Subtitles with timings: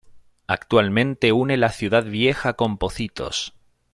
[0.47, 3.53] Actualmente une la Ciudad Vieja con Pocitos.